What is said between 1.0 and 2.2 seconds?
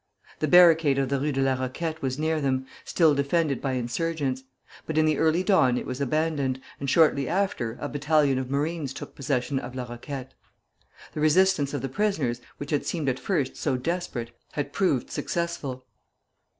the Rue de la Roquette was